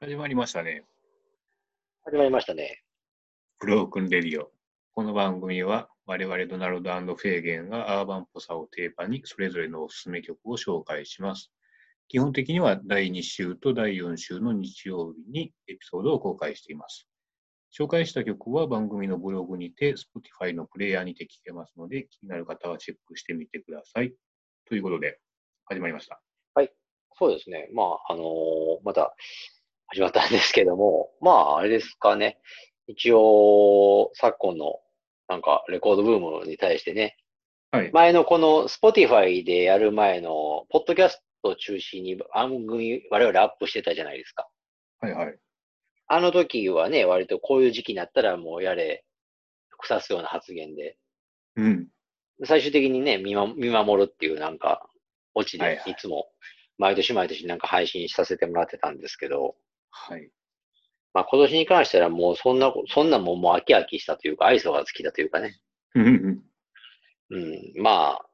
[0.00, 0.84] 始まりましたね。
[2.04, 2.84] 始まりましたね。
[3.58, 4.48] ブロークンレディオ。
[4.94, 11.50] この番組は我々ドナルドフェーゲンがアーバンっぽさをテーマにそれぞれのおすすめ曲を紹介します。
[12.06, 17.08] 基本的には第2週と第4週の日曜日にエピソードを公開しています。
[17.76, 24.14] 紹介した曲は番組のブログにて Spotify のプレイヤーにて聴けますので気になる方はチェックしてみてください。
[24.68, 25.18] ということで
[25.64, 26.20] 始まりました。
[27.18, 27.68] そうですね。
[27.74, 28.24] まあ、あのー
[28.84, 29.12] また
[29.88, 32.38] 始まったんですけども、 まあ、あれですかね。
[32.86, 34.80] 一応、昨今の
[35.28, 37.16] なんかレコードブームに対してね、
[37.70, 37.90] はい。
[37.92, 44.48] 前のこの Spotify でやる前の、ポッドキャストを中心に番組我々アップしてたじゃないですか。
[45.00, 45.38] はいはい。
[46.06, 49.04] あの時はね、割とこういう時期になったらもうやれ、
[49.78, 50.96] 腐すような発言で、
[51.56, 51.88] うん。
[52.44, 54.88] 最終的にね、見,、守るっていうなんか、
[55.34, 56.30] オチでいつも
[56.78, 59.56] 毎年毎年なんか配信させてもらってたんですけど、
[60.08, 60.30] はい。
[61.14, 65.58] まあ今年に関してはもうそんな、そんなもんもう飽き飽きしたというか、愛想が尽きたというかね。
[65.94, 66.42] うん
[67.30, 68.28] うん、まあ、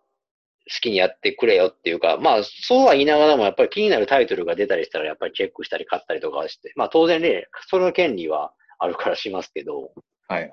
[0.66, 9.92] 好きにやってくれよっていうか、まあそうは言いながらもやっぱり気になるタイトルが出たりしたらやっぱりチェックしたり買ったりとかして、まあ当然ね、その権利はあるからしますけど、
[10.28, 10.52] はい。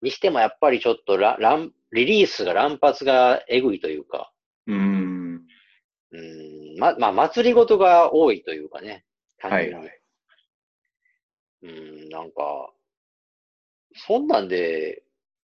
[0.00, 4.30] にしてもやっぱりちょっとラランリリースが乱発がえぐいというか、
[4.68, 5.42] うん。
[6.12, 9.04] うん、ま、まあ祭りごとが多いというかね、
[9.38, 9.74] 単純に。
[9.74, 10.00] はいはい。
[11.62, 12.70] うん、なんか、
[14.06, 15.02] そんなんで、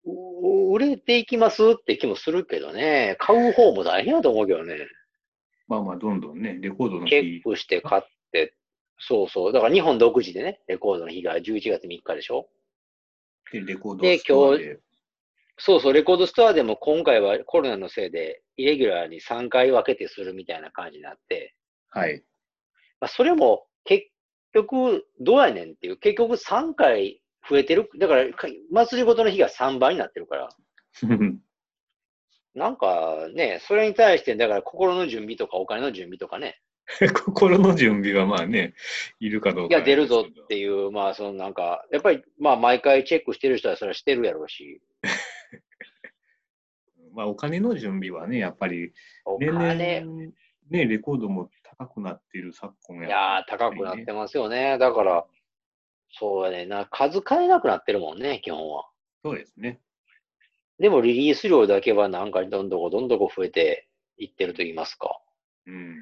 [0.06, 4.76] う売れていきますって気もするけどね、買う方も大変だと思うけどね。
[5.68, 8.02] まあまあ、どんどんね、レコードのチェッ日、クして買っ
[8.32, 8.56] て、
[8.98, 9.54] そうそう。
[9.54, 12.50] だから日本独自でね、レコードの日が11月3日でしょ
[13.52, 14.80] でレコードでストアで、
[15.58, 21.54] そうそう、レコードストアでも今回はコロナのせいで、イレギュラーに3回分けてするみたいな感じになって、
[21.90, 22.24] はい。
[23.00, 24.08] まあ、それも結
[24.54, 27.90] 局、どうやねんっていう、結局3回増えてる。
[27.98, 30.50] だから、か祭りごとの日が3倍になってるから。
[32.56, 36.60] なんかね、それに対して、だから心の準備とかお金の準備とかね、
[37.26, 38.74] 心の準備はまあね、
[39.20, 39.76] いるかどうか。
[39.76, 44.82] いや、出るぞっていう、まあ、そのなんか、やっぱり、まあ、毎回チェックしてる人はそれはしてるやろうし、
[47.14, 48.92] まあ、お金の準備はね、やっぱり、
[49.26, 50.06] お金、
[50.70, 51.50] ね、レコードも
[51.80, 54.78] 高くなっている昨今いやー、高くなってますよね。
[54.78, 55.26] だから、
[56.12, 58.90] そうやねな、数買えなくなってるもんね、基本は。
[59.24, 59.80] そうですね。
[60.78, 63.88] でも、リリース量だけはなんか、どんどこどんどこ増えて
[64.18, 65.22] いってると言いますか。
[65.68, 66.00] うん。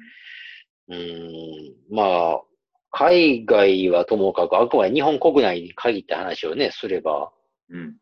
[0.88, 2.42] うーん、まあ、
[2.90, 7.32] 海外はともかく、あくまで日本国内に限った話をね、すれば、
[7.70, 7.96] うん。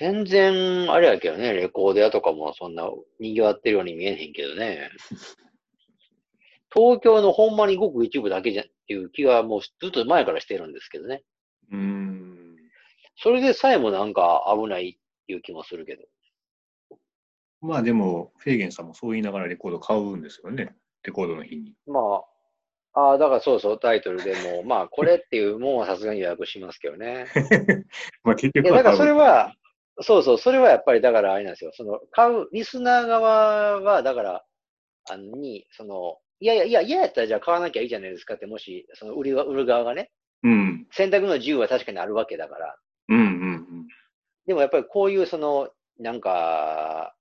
[0.00, 2.88] 全然、あれやけどね、レコード屋とかもそんな
[3.20, 4.90] 賑わってるように見えへんけどね。
[6.74, 11.22] 東京のほんまにごく一部だけじゃっていう気がもうずっと前からしてるんですけどね。
[11.70, 12.56] うん。
[13.16, 14.92] それでさえもなんか危ないっ
[15.26, 16.04] ていう気もするけど。
[17.60, 20.74] まあでも、フェーゲンさんもそう言いながらレコード買うんですよね。
[21.04, 21.74] レコードの日に。
[21.86, 22.00] ま
[22.94, 27.26] あ、ああ、だからそうそう、タイトルでも、 まあ、これっていうもんはさすがに予約しますけどね。
[28.24, 29.54] まあ結いや、局はだからそれは、
[30.00, 31.70] そうそう、それはやっぱりだからあれなんですよ。
[31.74, 34.44] その、買う、リスナー側は、だから、
[35.10, 40.10] あの、に、その、いやいや、いや、嫌やったらじゃあ買わなきゃいいじゃないですかって、もし、その売りは、売る側がね、
[40.42, 40.88] うん。
[40.90, 42.76] 選択の自由は確かにあるわけだから。
[43.10, 43.86] うんうん
[44.44, 45.70] でもやっぱりこういう、その、
[46.00, 47.14] なんか、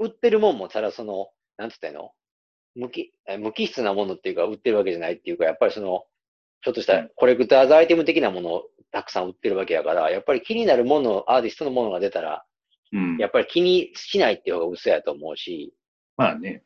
[0.00, 2.10] 売ってるもんもただその、なんつったの？
[2.74, 6.02] 無機、え無機質なものっていうか、売ってるわけじゃないっていうか、やっぱりその、
[6.62, 12.44] ちょっとしたコレクターズアイテム的なものをたくさん売ってるわけやから、やっぱり気になるもの、アーティストのものが出たら、
[12.92, 13.12] うん。
[13.12, 13.18] うん。
[13.18, 15.72] やっぱり気にしないっていう方が嘘やと思うし、
[16.16, 16.64] まあね。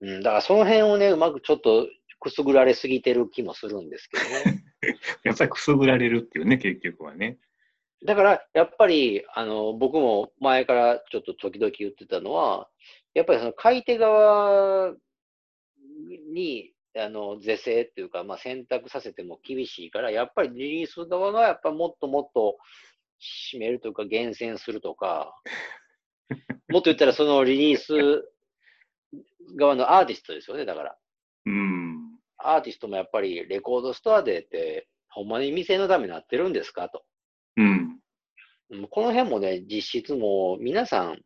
[0.00, 1.88] うん、だからその辺をね、うまくちょっと
[2.20, 4.64] くすぐられすぎてる気もするんですけどね。
[5.24, 7.38] やっぱりくすぐられるっていうね、結局はね。
[8.04, 12.68] だから、やっぱり、あの、僕も前からちょっと時々言ってたのは、
[13.14, 14.94] やっぱりその買い手側
[16.32, 22.58] に、あの、是正っていうか、まあ、選択させても厳しいから、やっぱりリリース側がやっぱもっともっと
[23.54, 25.34] 締めるとか厳選するとか、
[26.68, 27.92] もっと言ったらそのリリース
[29.56, 30.96] 側のアーティストですよね、だから。
[31.46, 31.96] うん。
[32.38, 37.04] アーティストもやっぱりレコードストアでって、ほんまに店のためになってるんですかと。
[37.56, 37.66] うん。
[37.66, 37.96] うん
[38.90, 41.20] この辺もね、実質もう皆さん、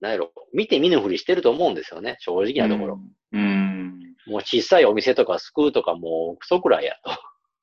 [0.00, 3.00] なんやろ、見て見ぬふりしてると思うんですよね、正直なところ。
[3.32, 4.00] うん。
[4.26, 7.12] もう小さいお店とかスクーとかもうクソくらいやと。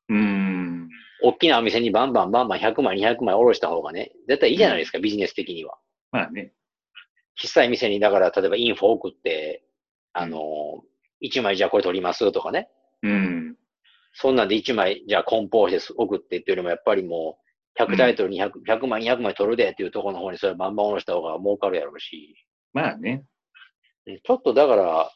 [0.09, 0.89] うん。
[1.23, 5.77] 大きなお店にバンバンバンバン100枚、200枚下ろした方がね、絶対いいじゃないですか、ビジネス的には。
[6.11, 6.53] まあね。
[7.37, 9.63] 小さい店に、だから例えばインフォ送って、
[10.13, 10.83] あの、
[11.21, 12.69] 1枚じゃあこれ取りますとかね。
[13.03, 13.55] うん。
[14.13, 17.37] そんなんで1枚、じゃあ梱包して送ってっていうよりも、やっぱりも
[17.77, 22.35] う、100タイトル200、100枚、200枚取るでっていうところの方にそれバンバン下ろした方が儲かるやろうし。
[22.73, 23.25] まあね。
[24.05, 25.11] ちょっとだから、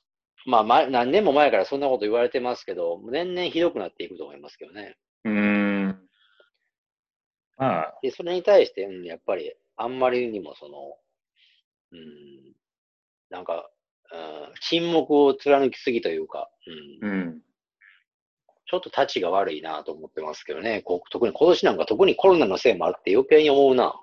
[0.46, 4.98] まあ前、何年も前からそんなこと言われてますけど、年々ひどくなっていくと思いますけどね。
[5.26, 6.00] うーん。
[7.58, 10.98] まあ、で、それに対して、うん、やっぱり、あんまりにもその、
[11.92, 12.54] うん、
[13.30, 13.70] なんか、
[14.12, 16.50] うん、沈黙を貫きすぎというか、
[17.02, 17.42] うん、うん。
[18.66, 20.82] ちょっと立ちが悪いなと思ってますけどね。
[20.84, 23.96] こ特に今年なんか特にコロナのせいもあって余計に思うな。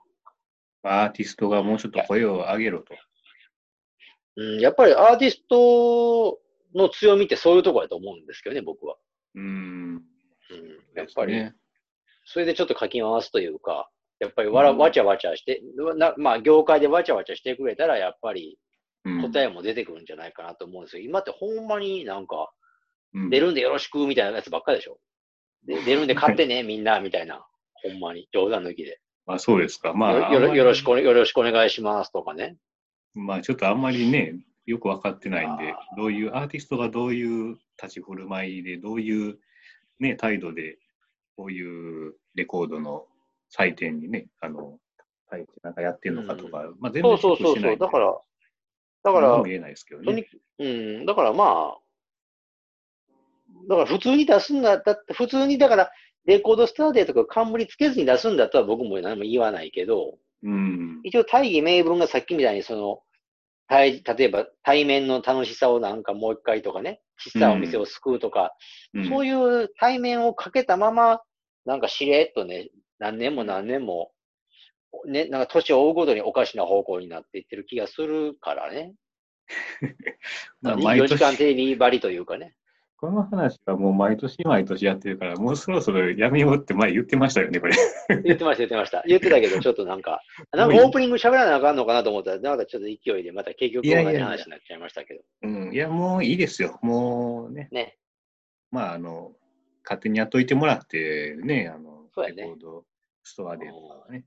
[0.82, 2.94] アーティストがもうちょっと声を上げろと。
[4.36, 6.38] うん、やっぱりアーティスト
[6.74, 8.96] の強みってそういうところだと思うんですけどね、僕は。
[9.34, 9.46] うーん。
[9.94, 10.02] うん、
[10.94, 11.54] やっぱり、ね。
[12.24, 15.62] それでちょっと書き回すというか、やっぱりわら、うんわちゃわちゃして、
[15.96, 18.58] なまあ業界でわちゃわちゃしてくれたら、やっぱり
[19.04, 21.02] うん答えも出てくるんじゃないかなと思うんですよ。
[21.04, 22.50] 今ってほんまになんか、
[23.14, 24.98] うん出るんでよろしくみたいなやつばっかりでしょ？
[25.66, 27.46] で 出るんで買ってね、みんな、みたいな。
[27.74, 28.28] ほんまに。
[28.32, 29.00] 冗談抜きで。
[29.26, 29.92] まあそうですか。
[29.94, 32.56] まあ、よよろよろしくお、よろしくお願いしますとかね。
[33.14, 34.34] まあちょっとあんまりね、
[34.66, 39.38] よく分かってないんであ、どういうアーティストがどういう立ち振る舞いで、どういう、
[39.98, 40.78] ね、態度で、
[41.36, 43.06] こういうレコードの
[43.48, 44.78] 祭典にね、あの、
[45.62, 47.78] なんかやってるのかとか、まあ全そ然うそうそうそう。
[47.78, 48.18] だから、
[49.04, 50.26] だから何も、言えないですけどね。
[50.58, 51.78] うん、だからまあ、
[53.68, 55.90] だから普通に出すんだ、だって普通にだから、
[56.24, 61.00] レコードスターデーとか冠つけずに出すんだったら僕も何も言わないけど、うん。
[61.04, 63.00] 一応大義名分がさっきみたいにその、
[63.68, 68.52] 対例えば対面の楽しさをなんかもう一回とかね、小さいお店を救うとか、
[68.94, 71.20] うんそういう対面をかけたまま、
[71.64, 74.12] なんかしれっとね、何年も何年も、
[75.06, 78.94] ね、なんか年を追うごとにおかしな方向になっていってる気がするからね。
[80.62, 82.54] まあ毎4時間というかね。
[82.98, 87.74] この話はもう毎年毎年やってるから、もうそろそろやめようって前言ってましたよね、これ。
[88.24, 89.04] 言ってました、言ってました。
[89.06, 90.22] 言ってたけど、ちょっとなんか、
[90.52, 95.20] なんかオープニング喋らなあかんのかなと思ったら、なんかちょっと勢いで、また結局同じいやいやいや話になっちゃいましたけど。
[95.42, 95.74] うん。
[95.74, 96.78] いや、もういいですよ。
[96.82, 97.68] もうね。
[97.70, 97.98] ね。
[98.70, 99.36] まあ、あの、
[99.84, 102.84] 勝手にやっといてもらって、ね、あの、そうやねレコード
[103.22, 103.72] ストアでと
[104.06, 104.24] かね。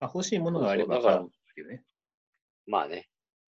[0.00, 1.82] まあ、欲しいものがあれば買うっていうね。
[2.66, 3.08] まあね。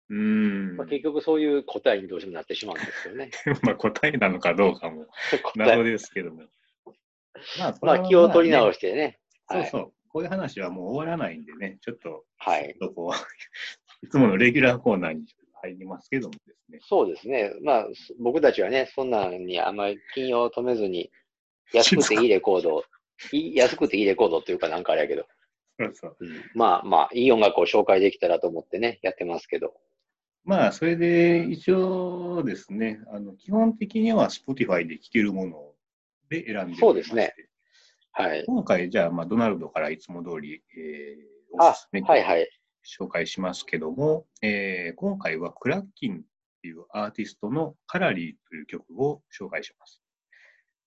[0.08, 0.76] うーん。
[0.76, 3.30] まあ、結局そういう答えにどうしてもなってしまうんですよね。
[3.62, 5.06] まあ、答えなのかどうかも
[5.44, 6.42] 答謎えですけども。
[7.58, 9.20] まあ、 まあ気を取り直ししてね。
[9.50, 9.92] そうそう。
[10.08, 12.75] こういう話はもう終わらないんでね、ちょっと、はい。
[12.80, 15.26] ちょっとこう、いつものレギュラーコーナーに
[15.62, 16.78] 入りますけどもですね。
[16.82, 17.52] そうですね。
[17.62, 17.86] まあ、
[18.19, 21.10] 僕たちはね、そんなにあんまり金を止めずに、
[21.72, 22.84] 安くていいレコードを、
[23.32, 25.26] 安くていいレコードっていうかなんかあれやけど、
[25.78, 26.16] そうそう。
[26.20, 29.74] うんまあまあ、いい音楽を紹介できたらと思ってね、やってますけど。
[30.44, 35.72] まあ、それで一応ですね、あの基本的には Spotify で聴けるもの
[36.30, 37.34] で選んでそうですね。
[38.12, 38.44] はい。
[38.46, 42.48] 今回、じゃあ、まあ、ドナルドからいつも通り、えーあおすすめはいはい。
[42.84, 46.20] 紹介しますけども、えー今回はクラッキンっ
[46.62, 50.02] ていうアーティストのカラリーという曲を紹介します。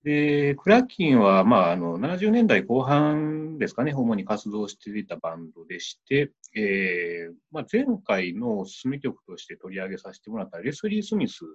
[0.04, 11.48] で、クラッキンは、まあ、あの70年代後半ですかね、主に活動していたバンドでして、えーまあ、前回のおすすめ曲として取り上げさせてもらったレスリー・スミスで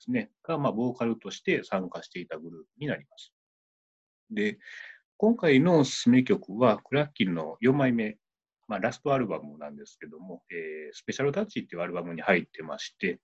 [0.00, 3.32] すね、が、まあ、ボーカルとして参加していたグループになります。
[4.30, 4.58] で、
[5.16, 8.18] 今回のおすすめ曲は、クラッキンの4枚目、
[8.66, 13.18] まあ、ラストアルバムなんですけども、えースペシャルタッチっていうアルバムに入ってまして、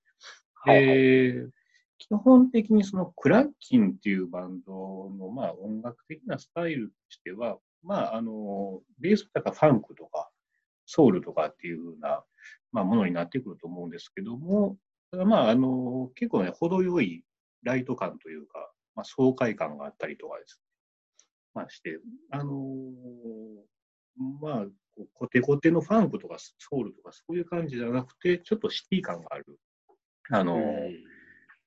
[0.54, 1.63] はいはいえー
[1.98, 10.28] 基本的にそのクラッキンっていうバンドのまあ音楽的なスタイルとしては、まあ、あのベースとかファンクとか
[10.86, 12.22] ソウルとかっていうふうな、
[12.72, 14.76] まあ、ものになってくると思うんですけども、
[15.10, 17.24] ただまああの結構ね、程よい
[17.62, 21.98] ライト感というか、まあ、爽快感があったりとかですね、まあ、して、
[22.30, 22.54] あの
[24.40, 24.66] まあ、
[25.14, 29.58] コテコテのファンクとかソウルとかそういう感じじゃなくて、ちょっとシティ感がある、
[30.30, 31.13] あのうん。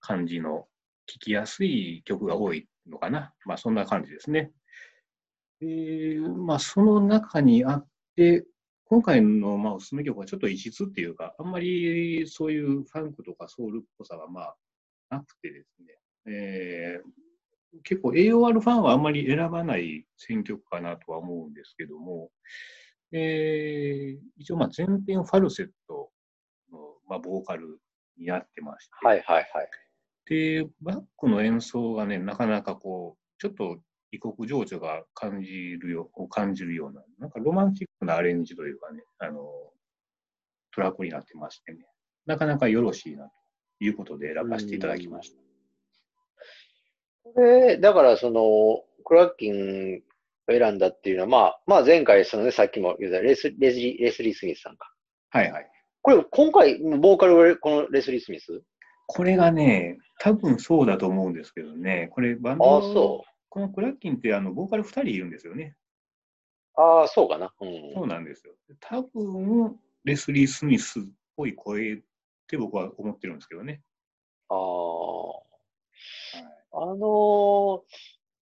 [0.08, 0.68] 感じの
[1.06, 3.34] 聴きやすい曲が多いのかな。
[3.46, 4.52] まあそんな感じですね。
[5.60, 8.46] で、まあその中にあって、
[8.86, 14.56] 今回のまあおすすめ曲はちょっと異質っていうか、あんまりそういうファンクとかソウルっぽさはまあ
[15.10, 17.10] なくてですね、えー
[17.84, 22.32] 結構 AOR ファンはあんまり選ばない選曲かなとは思うんですけども、
[23.12, 26.10] えー一応まあ前編ファルセット
[26.72, 27.80] のまあボーカル
[28.18, 29.70] になってまして、はいはいはい。
[30.29, 33.79] で、バックの演奏がね、なかなかこう、ちょっと
[34.12, 39.41] 異国情緒が感じるよ、を感じるような、なんかロマンチックなアレンジというかね、あの、
[40.74, 41.79] トラックになってましてね、
[42.25, 43.31] なかなかよろしいなと
[43.79, 45.38] いうことで選ばせていただきました。
[47.24, 50.01] これ、だからその、クラッキン
[50.50, 54.91] を選んだっていうのは、まあ、まあ前回、そのね、さっきも言ったレスレスリー、レスリー・スミスさんか。
[55.29, 55.72] はいはい。
[56.01, 58.62] これ、今回、ボーカルはこのレスリー・スミス？
[59.08, 65.76] これがね、多分そうだと思うんですけどね、これバンあドあ、そこのクラッキンってあのボーカル2人いるんですよね。
[66.78, 66.82] う。
[66.82, 67.54] ああ、そうかな。
[67.60, 67.94] うん。
[67.96, 68.54] そうなんですよ。
[68.80, 71.04] 多分、レスリー・スミスっ
[71.36, 71.98] ぽい声っ
[72.48, 73.82] て僕は思ってるんですけどね。
[74.50, 74.58] ああ。
[76.74, 77.82] あのー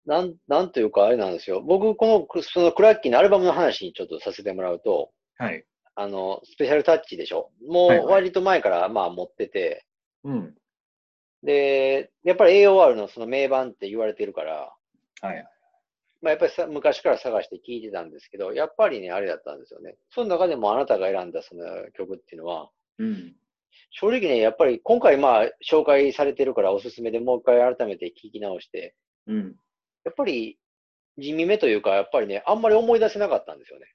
[0.06, 1.60] なん、なんというかあれなんですよ。
[1.60, 5.64] 僕、この、くそのクラッキーのアルバムの話にちょっとさせてもらうと、はい。
[5.94, 9.84] あの、スペシャルタッチでしょもう割と前からまあ持ってて、
[10.24, 10.54] うん。
[11.42, 14.72] で、やっぱり AOR のその名盤って言われてるから、
[15.22, 15.46] はい。
[16.22, 19.96] まあやっぱりさ昔から探して聞いてたんですけど、やっぱりね、あれだったんですよね。
[20.10, 23.34] その中でもあなたが選んだその曲っていうのは、うん。
[23.90, 28.94] 正直ね、やっぱり今回まあ紹介されてるからおすすめでもう一回改めて聞き直して、
[29.26, 29.56] うん。
[30.04, 30.58] やっぱり
[31.18, 33.86] 地味めというか、やっぱりね、あんまり思い出せなかったんですよね。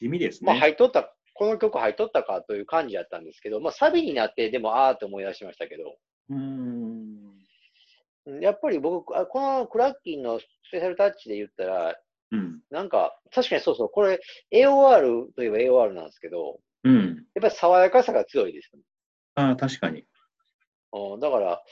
[0.00, 0.46] 地味ですね。
[0.46, 5.96] まあ入っとった、この曲入っとったかという感じだったんですけど、まあサビになって、でもあーって思い出しましたけど、
[6.30, 6.40] うーん。
[8.26, 11.96] うんやっぱり僕、あこのクラッキンのスペシャルタッチで言ったら、
[12.32, 12.60] うん。
[12.70, 14.20] なんか、確かにそうそう、これ
[14.52, 17.06] AOR といえば AOR なんですけど、うん。
[17.34, 18.84] やっぱり爽やかさが強いですよね。
[19.36, 20.04] ああ、確かに。
[20.92, 21.62] うん、だから、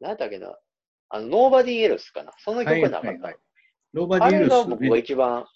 [0.00, 0.58] 何だっけな、
[1.08, 2.32] あの、Nobody Else かな。
[2.38, 3.06] そんな曲はなかった。
[3.08, 3.36] はいはいはい
[3.94, 4.98] ローバーあディエルスれが僕がね。
[4.98, 5.46] 一番、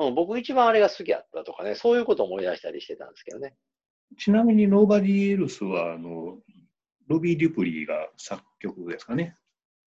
[0.00, 3.54] うん、僕一番あれが好きだったとかね、そういうことを思い出したりしてたんですけどね。
[4.18, 6.38] ちなみに、ノーバディエルスは、あの、
[7.06, 9.36] ロビー・デュプリーが作曲ですかね。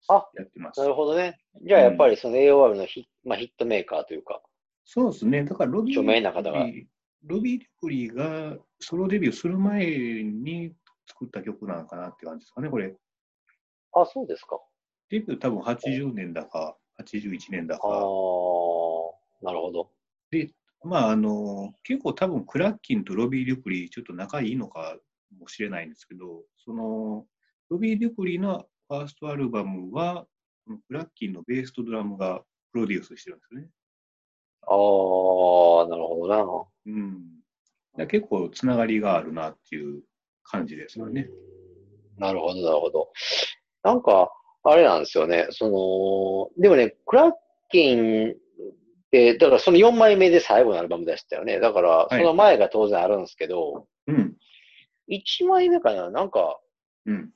[0.10, 0.88] あやってますな。
[0.88, 1.40] るほどね。
[1.66, 4.42] じゃあやっぱりその AOR のヒ,、まあ、ヒットメーカーというか、
[4.84, 5.44] そうですね。
[5.44, 6.66] だからロビー、著名な方が
[7.24, 10.74] ロビー・デュプリーがソロデビューする前に
[11.08, 12.94] 作った曲なのかなって感じですかね、これ。
[13.94, 14.60] あ、そうですか。
[15.10, 17.88] デビュー多分80年だか、81年だああか。、
[19.44, 19.92] なるほど。
[20.84, 24.98] まあ、あの、結構多分クラッキンとロビー・デュプリーちょっと仲いいのか
[25.40, 27.26] もしれないんですけど、その、
[27.70, 30.26] ロビー・デュプリーのファーストアルバムは、
[30.88, 33.68] クラッキンのベースとドラムがプロデュースしてるんですよね。
[34.64, 36.94] ああ、なるほどな。
[37.98, 38.08] うん。
[38.08, 40.02] 結構つながりがあるなっていう
[40.44, 41.30] 感じですよね。
[42.18, 43.12] なるほど、なるほど。
[43.84, 44.32] なんか、
[44.64, 45.48] あれなんですよね。
[45.50, 47.32] その、でもね、クラッ
[47.70, 48.36] キン
[49.12, 51.60] って、だからその4枚目で最後のアルバム出したよね。
[51.60, 54.38] だから、いその前が当然あるんですけど、うん。
[55.10, 56.10] 1枚目かな？
[56.10, 56.58] なんか、
[57.06, 57.34] うん。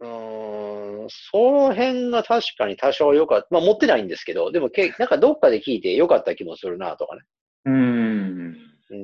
[0.00, 3.48] うーん、その辺が確かに多少良かった。
[3.50, 7.22] まあ持ってないんですけど、でもけ、 なんかどっかで聞いて良かった気もするなとかね。
[7.64, 8.56] うーん。
[8.90, 8.94] う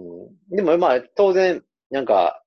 [0.52, 0.56] ん。
[0.56, 2.42] でもまあ当然、なんか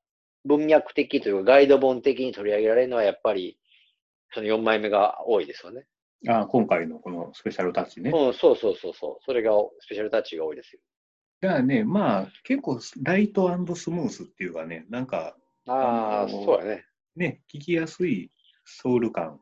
[0.45, 3.57] 文脈的というかガイド本的に取り上げられるのはやっぱり、
[4.33, 5.85] その4枚目が多いですよね。
[6.27, 8.11] あ今回のこのスペシャルタッチね。
[8.11, 9.23] うん、そうそうそうそう。
[9.25, 10.81] それがスペシャルタッチが多いですよ。
[11.41, 15.35] だからね、まあ、結構ライトスムースっていうかね、なんか
[15.67, 16.85] ああ、あのーそうやね。
[17.15, 18.31] ね、聞きやすい
[18.65, 19.39] ソウル感、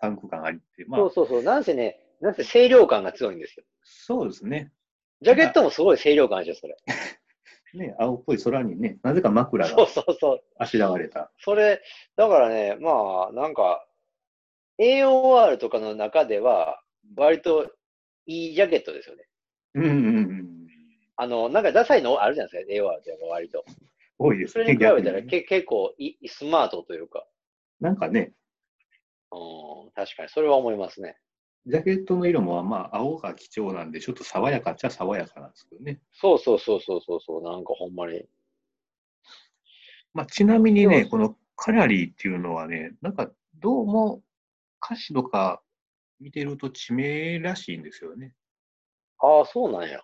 [0.00, 1.42] パンク感ありって、まあそう、そうそう。
[1.42, 3.64] なんせね、なんせ清涼感が強いんですよ。
[3.84, 4.72] そうですね。
[5.22, 6.76] ジャケットもすごい清涼感あるでしょ、それ。
[7.74, 10.40] ね、青っぽい空にね、なぜか枕そうがそうそう。
[10.58, 11.30] あしらわれた。
[11.38, 11.82] それ、
[12.16, 13.86] だからね、まあ、なんか、
[14.80, 16.82] AOR とかの中では、
[17.16, 17.72] 割と
[18.26, 19.24] いいジャケットですよね。
[19.74, 20.68] うんうんうん。
[21.16, 23.64] あの、なんかダサいのあるじゃないですか、AOR って割と。
[24.18, 24.64] 多いですね。
[24.64, 27.26] それに比べたらねけ結構いスマートというか、
[27.80, 28.32] なんかね、
[29.30, 31.16] うん、確かにそれは思いますね。
[31.66, 36.00] ジャケットの色もまあ青が貴重なんで、ちょっと爽やかっちゃ爽やかなんですけどね。
[36.12, 38.24] そうそうそうそうそうそう、なんかほんまに。
[40.14, 43.30] まあ、ちなみにね、このカラリーっていうのはね、なんか
[43.60, 44.22] どうも
[44.84, 45.62] 歌詞とか
[46.20, 48.34] 見てると地名らしいんですよね。
[49.20, 50.00] ああ、そうなんや。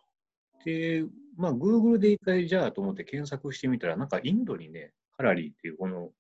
[0.64, 1.04] で、
[1.37, 6.11] まあ、Google で一回じゃあと思って検索してみたら、なんかインドにね、カラリーっていうこの、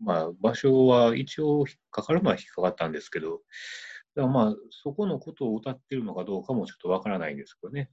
[0.00, 3.40] まあ、場所は一応引っかかるのは引っかかったんですけど、
[4.16, 7.90] だまあ、そこのことを歌ってるのかどうかもちょっとわからないんですけどね。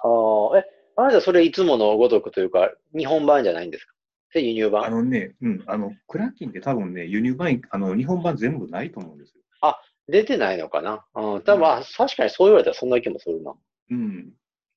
[0.00, 0.08] あ
[0.54, 0.64] あ、え、
[0.96, 3.94] あなたそれいつものごとくというか、日本版じゃないんですか？
[4.30, 9.76] それ輸入あ版のね、うん、あの、クラッキンって多分ね、輸入版、あの、日本版全部ないと思うんですよ。
[10.08, 11.04] 出てないのかな？
[11.14, 13.54] うん、多分、あ確かにそう言われたらそんな気もするな。
[13.90, 14.32] うん。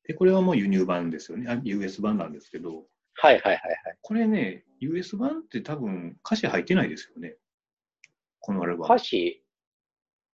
[0.08, 1.50] で、これはもう輸入版ですよね。
[1.50, 3.60] あ US 版なんですけど、はいはいはいはい。
[4.02, 7.36] これね、US 版って多分歌詞入ってないですよね。
[8.40, 8.96] このアルバム。
[8.96, 9.44] 歌詞、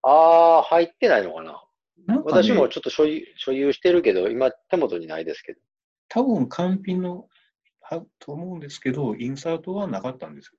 [0.02, 1.64] ああ、入ってないのかな
[2.06, 5.60] なんかね、私もちょっと所有所有してるけど、今手元にないですけど。
[6.08, 7.28] 多分完品の
[7.80, 10.58] はと思うんですけど、インサートはなかったんですよ。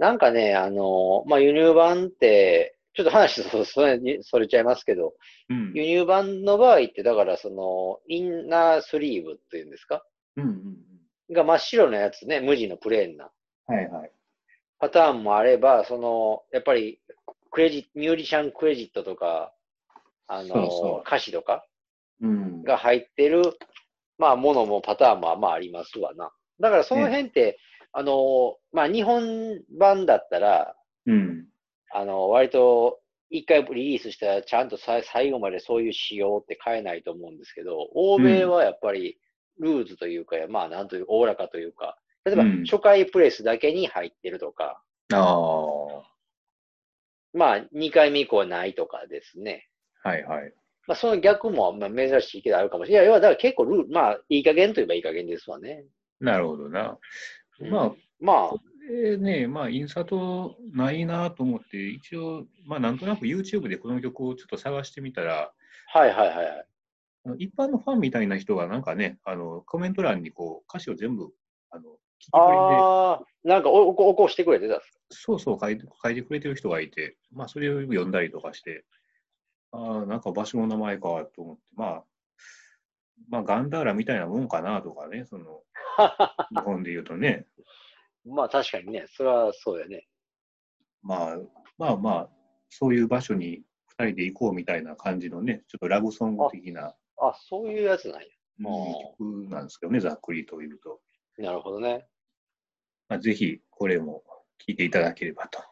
[0.00, 5.12] なんかね、あの、まあ、輸入版ってちょっと話そ それにそれちゃいますけど、
[5.50, 5.72] うん。
[5.74, 10.02] 輸入版の場合って、だからその、インナースリーブっていうんですか？
[10.36, 10.76] うんうん
[11.32, 13.30] が真っ白なやつね、無地のプレーンな
[13.68, 13.76] うん。
[13.76, 14.10] はいはい。
[14.80, 17.00] パターンもあれば、その、やっぱり、
[17.52, 19.54] クレジット、ミュージシャンクレジットとか、
[20.26, 21.64] あの、そうそう歌詞とか
[22.20, 22.62] うん。
[22.64, 23.42] が入ってる、
[24.18, 26.32] まあ、ものもパターンもまあありますわな。
[26.58, 27.58] だからその辺って、
[27.92, 31.46] あの、まあ、日本版だったら、うん。
[31.92, 39.18] あの、割と、一回リリースしたらちゃんとさ最後までそういう仕様って変えないと思うんですけど、欧米はやっぱり
[39.60, 44.82] ルーズというか、まあなんという、おおらかというか、例えばうん初回プレスだけに入ってるとか、
[45.12, 45.86] ああ。
[45.86, 46.04] は
[47.32, 49.68] まあ2回目以降はないとかですね。
[50.18, 50.52] いはい。
[50.88, 53.04] まあその逆もまあ珍しいけどあるかもしれない。
[53.04, 55.84] いや、要はだから結構ルール、まあいい加減といえばいい加減ですわね。
[56.20, 56.98] なるほどな。
[57.60, 65.52] うんまあ、まあ、これね、まあ、インサートないなと思って、一応、まあ、なんとなく YouTube でこの曲をちょっと探してみたら、
[65.92, 66.66] はいはいはい
[67.36, 71.30] 一般のファンみたいな人がなんかね、あのコメント欄にこう歌詞を全部
[71.70, 71.86] あの聞
[72.20, 78.86] き取りで、ああ、なんかおお起こしてくれてたんですそうそう書いて書いてくれてる人がいて、まあ、それを読んだりとかして、
[79.72, 82.04] ああ、なんか場所の名前かと思って、まあ、
[83.28, 85.60] まあ、ガンダーラみたいなもんかなとかね、そのか
[86.50, 87.46] 日本で言うとね、
[88.24, 90.06] まあ確かにね、それはそうやね。
[91.02, 91.38] まあ、
[91.78, 92.30] まあまあ、
[92.68, 93.62] そういう場所に
[93.98, 98.26] 2人で行こうみたいな感じのね、ちょっとラブソング的なあ、そういうやつなんや。
[98.26, 101.00] うん曲なんですけどね、ざっくりと言うと。
[101.38, 102.06] なるほどね。
[103.08, 104.22] まあ、ぜひこれも
[104.58, 105.62] 聴いていただければと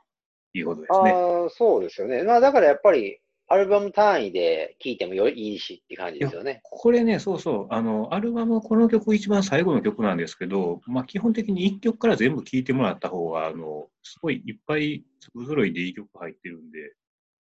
[0.54, 1.12] いうことですね。
[1.12, 2.22] ああ、そうですよね。
[2.22, 6.60] まあだからやっぱり、アルバム単位で聴いてもよいいしって感じですよね。
[6.62, 16.92] これね、そうそう、あの、アルバム、この曲一番最後の曲なんですけど、まあ、基本的に1曲から全部聴いてもらった方が、あの、すごいいっぱい粒揃いでいい曲入ってるんで、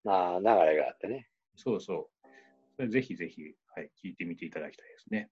[0.04, 1.28] まあ流れがあってね。
[1.56, 2.28] そうそう。
[2.78, 3.44] それぜひぜひ、
[3.76, 5.30] はい、聴いてみていただきたいですね。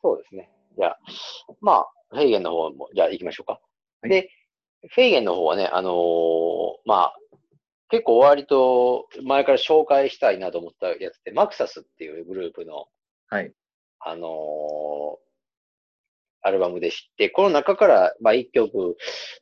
[0.00, 0.50] そうですね。
[0.78, 0.98] じゃあ、
[1.60, 3.60] まあ、フェーゲンの方も、じゃあ行きましょうか。
[4.00, 4.30] はいで、
[4.88, 5.92] フェーゲンの方はね、あのー
[6.86, 7.19] まあ、
[7.90, 12.86] 結構割と前から紹介したいなと思ったやつって、マクサスっていうグループの、
[13.28, 13.52] はい。
[14.00, 15.30] あのー
[16.42, 18.96] アルバムで知って、この中から、まあ、一曲、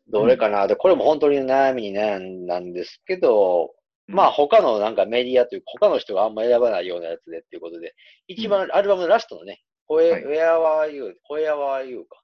[0.09, 3.73] どれかな、で、これも本当に悩みに悩んだんですけど、
[4.09, 7.95] まあ、他のなんかメディアというか、他の人があんま選ばないようなやつでっていうことで、
[8.27, 11.17] 一番アルバムのラストのね、はい Where Are You?
[11.31, 12.05] Where Are You?
[12.05, 12.23] か。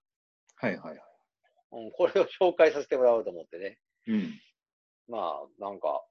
[0.57, 1.01] はいはいはい。
[1.73, 3.79] うん、これを紹介させてもらおうと思ってね。
[4.07, 4.41] うん。
[5.09, 6.03] まあ、なんか、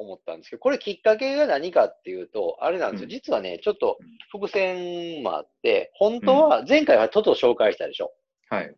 [0.00, 3.04] 思ったんですけど、これきっかけが何かっていうと、あれなんですよ。
[3.04, 3.98] うん実はね、ちょっと
[4.30, 8.12] 伏線もあって、本当は前回はトトを紹介したでしょ。
[8.48, 8.74] はい。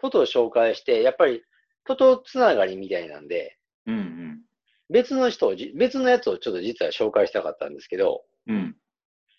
[0.00, 1.42] トトを紹介して、やっぱり
[1.84, 4.12] トトつながりみたいなんで、うん
[4.90, 8.56] 別の人をじ、別のやつをちょっと実は紹介したかったんですけど、うん。
[8.56, 8.76] うん。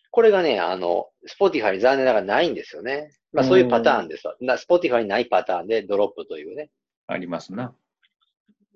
[0.09, 3.11] これがね、あの、スポティファイに残念ながらないんですよね。
[3.31, 4.35] まあそういうパターンですわ。
[4.41, 6.69] なスポティファイにないパターンでドロップというね。
[7.07, 7.73] ありますな。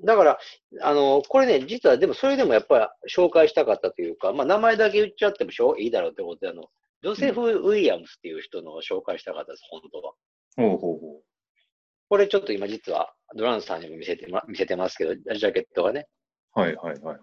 [0.03, 0.39] だから、
[0.81, 6.63] あの、これね、実はでもそれでもやっぱり紹介したかったというか、まあ名前だけ言っちゃってもしょういいだろうってことで、あの、
[7.03, 10.13] ジョセフ・ウィリアムスっていう人のを紹介したかったです、本当は。
[10.57, 11.21] ほうほうほ
[12.09, 16.07] これちょっと今実はドランスさんにも見せてま見せてますけど、ジャケットがね、
[16.55, 16.59] う。
[16.59, 17.19] はいはいはい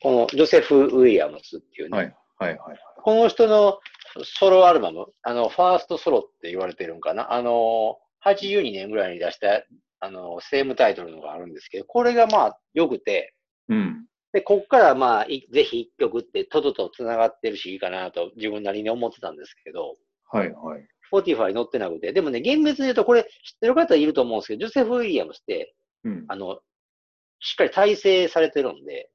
[0.00, 2.14] このジョセフ・ウィリアムスっていうね、はい。
[2.38, 2.78] はいはいはい。
[3.02, 3.78] この人の
[4.22, 7.32] ソロアルバム、あの、ファーストソロって言われてるんかな。
[7.32, 9.62] あの、82年ぐらいに出した、
[10.04, 13.34] あの、セームタイトルのがあるんですけど、これがまあ良くて、
[13.68, 14.06] うん。
[14.32, 19.96] で、こっからまあ、いぜひ一曲ってトトと繋がってるしいいかなと自分なりに思ってたんですけど、
[20.30, 20.86] はいはい。
[21.12, 26.24] Spotify に載ってなくて、でもね、厳密に言うとこれ知ってる方いると思うんですけど、ジョセフ・ウィリアムスって、うん。
[26.28, 26.60] あの、
[27.40, 29.10] しっかり体制されてるんで、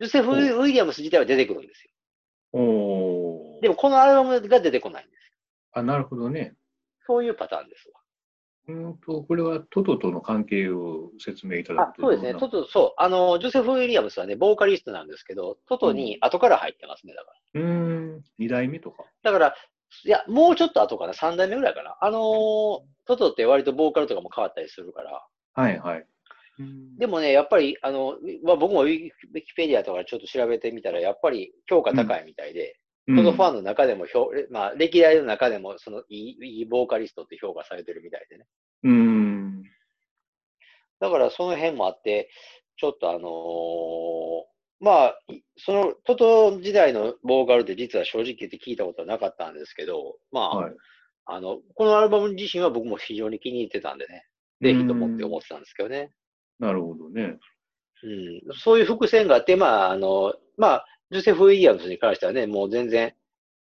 [0.00, 1.90] ジョセフ・ウィリアムス自体は出てくるんですよ。
[2.52, 5.32] おーでもこのアルバムが出てこないんですよ。
[5.72, 6.54] あ、なるほどね。
[7.06, 8.00] そういうパターンですわ。
[8.68, 12.02] うんと、これはトトとの関係を説明いただあくと。
[12.02, 12.34] そうですね。
[12.34, 12.92] トト、そう。
[12.96, 17.60] あの、ジョセフ・ウィリアムスはね、ボーカリストなんですけど、トトに後から入ってますね、だから。
[17.62, 17.68] うー
[18.18, 19.04] ん、二代目とか？
[19.22, 19.54] だから、
[20.04, 21.96] いや、もうちょっと後かな、3代目ぐらいかな。
[22.00, 25.24] あのートトって割とボーカルとかも変わったりするから。
[25.54, 26.06] はいはい。
[26.58, 38.46] うんでもね、やっぱり、あの、まあ、僕もウィキウィキペディアとかちょっと調べてみたら、やっぱり評価高いみたいで、トトファンの中でも評、まあ、歴代の中でも、そのいい、いいボーカリストって評価されてるみたいでね。
[38.84, 39.62] うん。
[40.98, 42.28] だからその辺もあって、
[42.78, 50.74] ちょっとあのーまあ、いそのトト時代のボーカルって実は正直言って聞いたことはなかったんですけど、まあ、はい。
[51.26, 54.24] あの、このアルバム自身は僕も非常に気に入ってたんでね、
[54.60, 56.12] ぜひと思って思ってたんですけどね。
[56.60, 57.38] なるほどね。
[58.02, 63.14] うん、そういう伏線があって、まあ、あの、まあ、ジョセフ・ウィリアムスに関してはね、もう全然、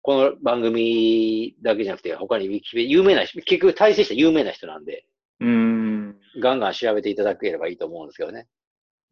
[0.03, 5.07] この番組だけじゃなくて、他に有名な人、結局大成した有名な人なんで、
[5.41, 6.17] うーん。
[6.41, 8.49] ガンガン調べていただければいいと思うんですけどね。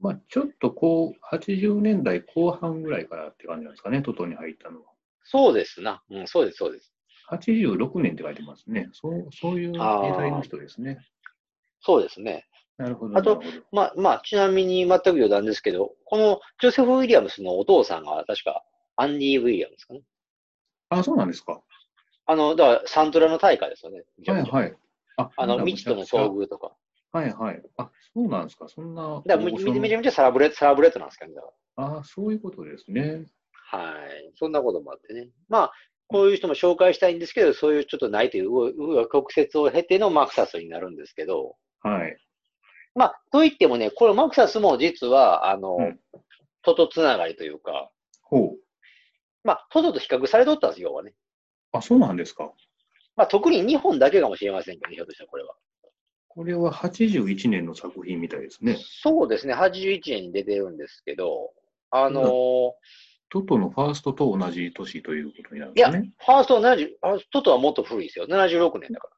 [0.01, 4.87] まあ、ちょっとこう、80年代後半ぐらいからって感じなんですかね、トトに入ったのは。
[5.23, 6.03] そうですな。
[6.11, 6.93] うん、そうです、そうです。
[7.31, 8.89] 86年って書いてますね。
[8.93, 10.99] そうそういう時代の人ですね。
[11.81, 12.47] そうですね。
[12.79, 13.19] なるほど。
[13.19, 18.63] あとまあ、まあ、ちなみに全く余談ですけど、このジョセフ・ウィリアムスのお父さんが確か
[18.97, 20.03] アンディ・ウィリアムスかね。
[20.91, 21.61] あ、そうなんですか。
[22.27, 24.05] あの、だからサントラの大家ですよね。
[24.27, 24.75] はいはい。
[25.17, 26.29] あ、あの、未知との遭。
[26.29, 26.73] 遇とか。
[27.13, 27.63] はいはい。
[27.79, 28.69] あ、そうなんですか。
[28.69, 29.23] そんな。
[29.25, 31.37] だめちゃめちゃサラブレッド、サラブレッドなんですけどね。
[31.37, 33.25] だかあ、そういうことですね。
[33.73, 34.33] らはい。
[34.35, 35.29] そんなこともあってね。
[35.49, 35.73] まあ、
[36.09, 42.17] こういう人も紹介したいんですけど、そういうちょっとないという、紆余曲折を経てのマクサスになるんですけど、はい。
[42.97, 46.01] まあ、といってもね、これマクサスも実は、あの、うん
[46.63, 48.59] トトつながりというか、ほう。
[49.45, 51.15] まあ、トトと比較されとったんですよ、要はね。
[51.71, 52.51] あ、そうなんですか。
[53.15, 55.55] まあ、特に日本だけかもしれませんけど、ね、ひょっとしたらこれは。
[56.27, 58.77] これは81年の作品みたいですね。
[58.81, 61.53] そうですね、81年に出てるんですけど、
[61.93, 62.71] あのー
[63.29, 66.11] トトのファーストと同じ年ということになるんいや、ですね。
[66.19, 68.27] ファーストは70、あトトはもっと古いですよ。
[68.27, 69.09] 76年だか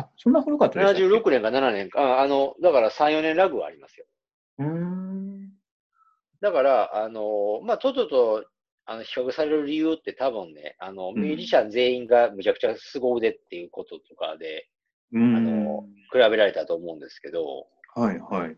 [0.00, 0.88] あ、そんな古かったでら。
[0.88, 4.06] したっけ？76年か7年か、ああの、だから3、4年ラグはありますよ。
[4.58, 5.50] うーん。
[6.40, 8.44] だから、あの、まあ、トトと、
[8.86, 14.68] あの、比較される理由って多分ね、あの、うんミュージシャン全員がむちゃくちゃ凄腕っていうこととかで
[15.12, 15.36] うーん。
[15.36, 18.56] あの比べられたと思うんですけど、はいはい。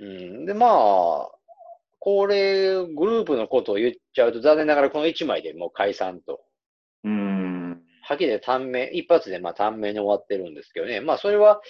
[0.00, 0.44] うん。
[0.46, 1.30] で、まあ、
[1.98, 6.40] これ、グループのことを言っちゃうと、残念ながらこの1枚でもう解散と。
[7.04, 7.35] うーん。
[8.08, 11.00] はっきり言って短命、一発でまあ短命に終わってるんですけどね。
[11.00, 11.60] まあそれは、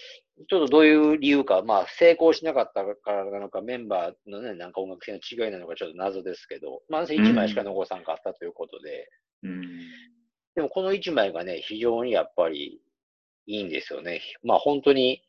[0.50, 9.08] ちょっとどういう理由か、まあ成功しなかったからなのか、メンバーのね、なんか音楽性の違いなのかちょっと謎ですけど、まあ1枚しか残さんかったということで、
[9.44, 9.62] うん。
[10.56, 12.82] でもこの1枚がね、非常にやっぱり
[13.46, 14.20] いいんですよね。
[14.42, 15.22] まあ本当に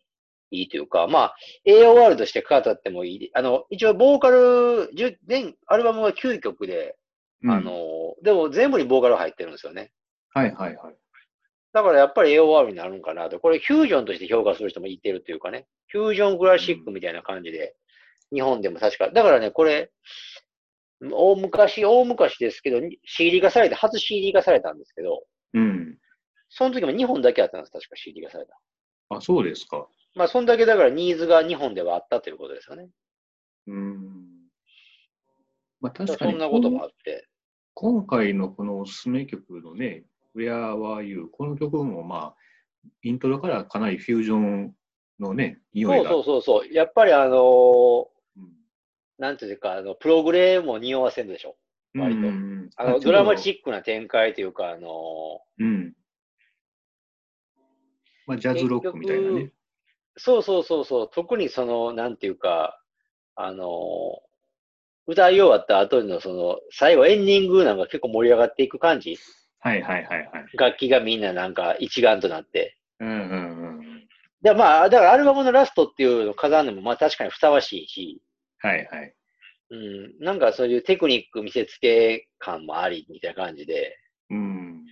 [0.52, 3.32] いいというか、まあ AOR として語ってもいい。
[3.34, 6.98] あの、一応ボーカル、10全アルバムは9曲で、
[7.44, 7.72] うんあの、
[8.24, 9.92] でも全部にボーカル入ってるんですよね。
[10.38, 10.96] はいはいはい。
[11.74, 13.40] だからやっぱり AOR になるんかなと。
[13.40, 15.68] これフュージョンとして評価する人もいてるというかね。
[15.88, 17.76] フュージョンクラシックみたいな感じで、
[18.32, 19.10] 日本でも確か。
[19.10, 19.92] だからね、これ、
[21.12, 25.24] 大昔、大昔ですけど、CD 化されて、初 CD 化されたんですけど、
[25.54, 25.98] うん。
[26.50, 28.60] その時も日本だけあったんです、確か CD 化された。
[29.10, 29.88] あ、そうですか。
[30.16, 32.90] まあ、そんだけだからニーズが日本ではあったということですよね。
[33.68, 34.38] うーん。
[35.80, 37.28] まあだ確かにそんなこともあって。
[37.76, 40.04] 今回のこのおすすめ曲のね、
[40.38, 41.28] Where Were You?
[41.32, 42.36] この曲もまあ、
[43.02, 44.76] イントロからかなりフュージョン
[45.20, 46.10] のね、匂そいうが。
[46.12, 46.74] そうそうそう。
[46.74, 48.06] やっぱりあのー
[48.38, 48.54] うん
[49.18, 51.56] なんていうか、あの、プログレも匂わせるでしょ。
[51.96, 55.94] 割とうんあの、ドラマチックな展開というか、あのーうん。
[58.28, 59.52] まあ、ジャズロックみたいなね。
[60.18, 62.80] そうそうそうそう、特にその、なんていうか、
[63.36, 64.28] あのー
[65.10, 69.18] 歌い終わった後のその、最後エンディングなんか結構盛り上がっていく感じ
[69.60, 70.58] はいはいはいはい。
[70.58, 72.78] 楽器がみんななんか一丸となって。
[73.00, 73.18] うんうん
[73.80, 74.08] うん。
[74.42, 78.22] で、まあ、だからアルバムのラストっていうのを飾るのもまあ確かにふさわしいし、
[78.60, 79.14] はいはい。
[79.70, 83.98] うん、なんかそういうテクニック見せつけ感もありみたいな感じで、
[84.30, 84.86] うん。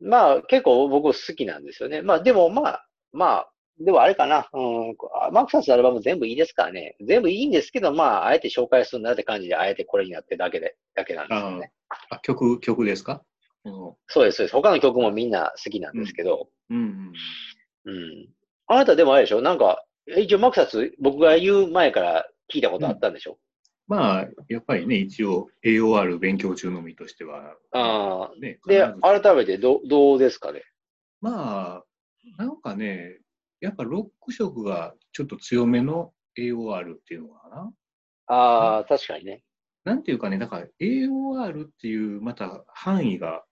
[0.00, 2.02] まあ結構僕好きなんですよね。
[2.02, 4.96] まあでもまあ、まあ、でもあれかな、うん、
[5.32, 6.96] マークサスのアルバム全部いいですからね。
[7.00, 11.72] 全部いいんですけど、まあ、あえて紹介するなって感じで、あえてこれになってるだけで、だけなんですよね。
[12.10, 13.22] あ、曲、曲ですか？
[13.64, 13.72] うん
[14.06, 14.52] そうです、そうです。
[14.54, 17.12] 他の曲もみんな好きなんですけど、うん
[17.84, 18.28] うん。
[18.66, 19.42] あなたでもあれでしょ？
[19.42, 19.84] なんか、
[20.16, 23.38] 一応マークサス僕が言う前から聞いたことあったんでしょ、
[23.86, 27.54] まあ、やっぱりね、一応 AOR 勉強中の身としては。
[27.72, 30.62] ああね、で、改めてどどうですかね？
[31.20, 31.84] まあ、
[32.38, 33.18] なんかね、
[33.60, 37.72] やっぱロック色がちょっと強めの AOR っていうのかな？
[38.28, 39.42] ああ、確かにね。
[39.84, 43.44] なんていうかね、だから AOR っていうまた範囲が、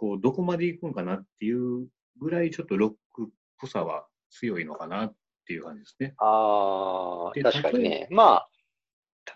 [0.00, 1.86] こう、どこまで行くんかなっていう
[2.18, 3.26] ぐらいちょっとロックっ
[3.58, 5.14] ぽさは強いのかなっ
[5.46, 6.14] ていう感じですね。
[6.16, 8.08] ああ、で確かに例ね。
[8.10, 8.48] まあ、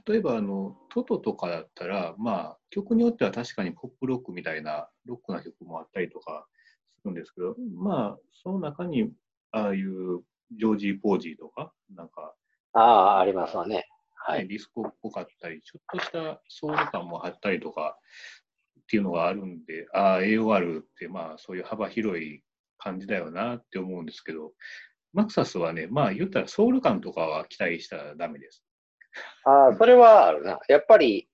[0.09, 6.47] 例えば、あの、トトとかだったら、まあ、曲によっては確かにポップロックみたいなロックな曲もあったりとか
[6.97, 9.13] するんですけど、まあ、その中に、
[9.53, 10.23] ああいう
[10.57, 12.35] ジョージー・ポージーとか、なんか、
[12.73, 13.87] ああ、ありますわね。
[14.15, 14.49] はねい。
[14.49, 17.99] ディスコっぽかったり、ちょっとしたソウル感もあったりとか
[18.85, 22.43] っていうのがあるんで、ああ、AOR ってまあそういう幅広い
[22.79, 24.53] 感じだよなって思うんですけど、
[25.13, 28.63] マクサスはね、まあ言ったらソウル感とかは期待したらダメです。
[29.45, 30.59] ああ、それはあるな。
[30.69, 31.29] やっぱり、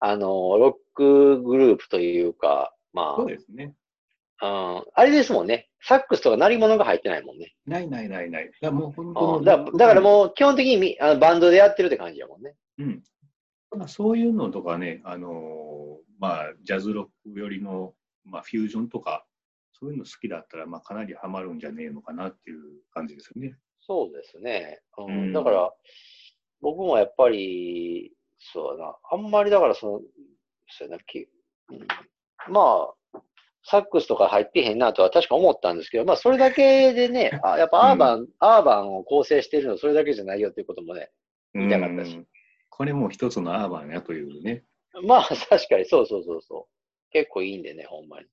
[0.00, 3.74] あの、ロックグループというか、まそうですね。
[4.40, 5.68] あ、うん、あれですもんね。
[5.82, 7.54] サックスとか鳴り物が入ってないもんね。
[7.66, 8.46] ないないないない。
[8.46, 12.54] だからもう本当んだだからもう基本的にみあのバンドでやってるって感じやもんね。
[12.78, 13.02] うん。
[13.76, 17.92] まあ、そういうのとかね、あのーまあ、ジャズロックよりの、
[18.24, 19.26] まあ、フュージョンとか、
[19.78, 22.60] そういうの好きだったら、まあ、かなりハマるんじゃねえのかなっていう
[22.92, 23.56] 感じですよね。
[23.80, 24.80] そうですね。
[24.98, 25.72] うんうんだから、
[26.60, 28.96] 僕もやっぱり、そうだな。
[29.10, 30.00] あんまりだからその、
[30.68, 31.28] そうやな、き
[31.68, 31.86] うん
[32.48, 33.20] まあ、
[33.64, 41.10] サックスとか入ってへんなとは確か思ったんですけど、まあそれだけでね、あやっぱアーバン、アーバンを構成しているのはそれだけじゃないよっていうこともね、
[41.52, 42.26] 言いたかったしうん
[42.76, 44.64] これも一つのアーバンやというね。
[45.06, 47.12] まあ確かにそうそうそうそう。
[47.12, 48.26] 結構いいんでね、ほんまに。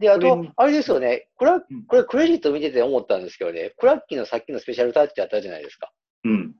[0.00, 5.92] で、あと、あれですよね、クラうんこれクレジット見てて思ったんですけどね、クラッキーのさっきのスペシャルタッチあったじゃないですか。
[6.24, 6.54] うん。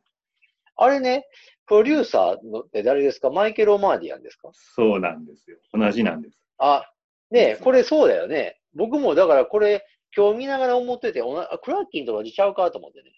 [0.77, 1.27] あれね、
[1.67, 3.31] プロデューサーのって誰ですか？
[3.31, 4.51] マイケル・オマーディアンですか？
[4.53, 5.57] そうなんですよ。
[5.73, 6.39] 同じなんです。
[6.59, 6.85] あ、
[7.31, 8.61] ねこれそうだよね。
[8.75, 9.85] 僕もだからこれ、
[10.17, 13.11] 今日見ながら思ってて、おなあクラッキーと同じちゃうかと思ってね。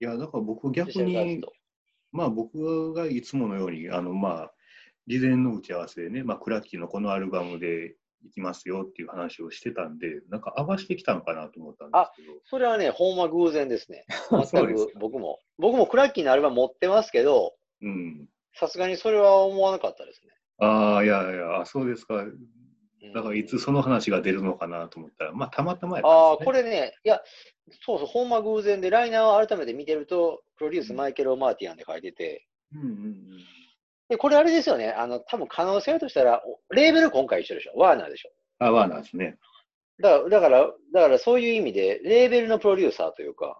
[0.00, 1.40] いや、だから僕逆に。
[2.12, 4.52] まあ僕がいつものように、あの、まあ、
[5.06, 12.38] 事前の打ち合わせでね、まあ、クラッキーのこのアルバムで行きますよっていう話をしてたんで、なんか合わせてきたのかなと思ったんですけど。
[12.44, 14.04] それはね、ほんま偶然ですね。
[14.30, 15.40] 全く僕も。
[15.58, 18.28] 僕もクラッキーのアルバム持ってますけど、うん。
[18.54, 20.32] さすがにそれは思わなかったですね。
[20.58, 22.24] ああ、いやいや、あそうですか。
[23.02, 26.62] うんだからいつその話が出るのかなと思ったら、まあたまたまやああ、ったんですね。
[26.62, 27.22] これね、いや、
[27.84, 33.24] そうそう、ほんま偶然で、ライナーを改めて見てると、プロデュースマイケル・オマーティアンで書いてて、うんうんうん。
[34.08, 38.30] で、これあれですよね、あの、多分可能性としたら、おレーベル今回一緒でしょ、ワーナーでしょ。
[38.58, 39.38] あ、ワーナーですね。
[40.00, 43.58] だから、だから、だからそういう意味で、レーベルのプロデューサーというか、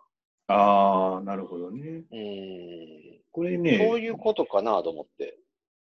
[0.48, 2.03] ああ、なるほどね。
[2.11, 5.38] うーん、これね、そういうことかなと思って。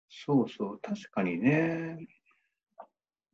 [0.10, 1.98] そうそう、確かにね。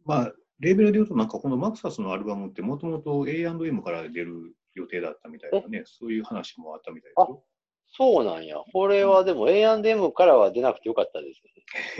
[0.05, 7.43] まあ、レーベルで言うと、なんかこのマクサスのアルバムってもともと A&M から出る予定だったみたいなね、そういう話もあったみたいですよ。
[7.93, 8.55] そうなんや。
[8.71, 11.41] これはでも A&M からは出なくてよかったです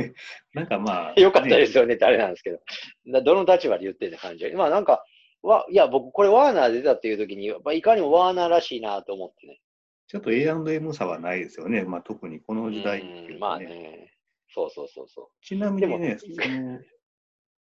[0.02, 0.14] よ
[0.54, 1.22] なんかまあ、ね。
[1.24, 1.84] よかったですよ。
[1.84, 2.60] よねってあれなんですけど。
[3.08, 5.04] だどの立場で言ってる感じまあなんか、
[5.44, 9.60] わいや、僕、これワーナー出たっていう時に、まあ、いかにもワーナーらしいなと思ってね。
[10.08, 11.84] ちょっと A&M 差はないですよね。
[11.84, 13.54] まあ、特にこの時代っていううんま。
[13.54, 14.14] あね。
[14.54, 15.46] そうそうそうそう。
[15.46, 16.18] ちなみにね、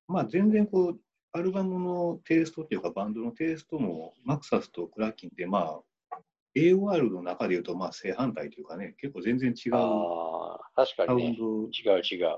[0.09, 0.99] まあ、全然こう、
[1.31, 5.79] アルバムのテイストっていうか、バンドのテイストも、マクサスとクラッキンって、ま
[6.11, 6.17] あ、
[6.57, 11.29] AOR の中で言うと、まあ、正反対というかね、結構全然違うああ、確かにね。
[11.33, 12.37] ンド違う違う。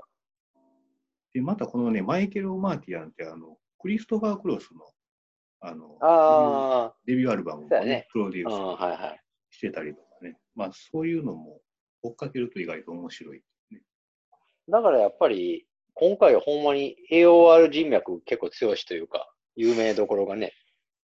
[1.32, 4.80] で、またこのね、マイケル・オマーティアンって、あの、クリストファー・クロスの、
[5.60, 9.20] あの、あデビューアルバムも、そうやねプロデュースはいはい。
[9.48, 11.60] してたりとかね、まあ、そういうのも
[12.02, 13.42] 追っかけると意外と面白い。
[14.68, 15.66] だからやっぱり、
[16.04, 20.52] 今回はほんまに AOR 人脈結構強しというか、有名どころがね、